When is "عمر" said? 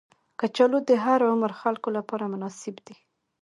1.31-1.51